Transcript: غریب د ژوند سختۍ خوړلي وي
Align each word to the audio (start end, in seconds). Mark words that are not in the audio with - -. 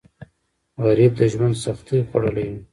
غریب 0.83 1.11
د 1.19 1.21
ژوند 1.31 1.55
سختۍ 1.63 1.99
خوړلي 2.07 2.45
وي 2.51 2.59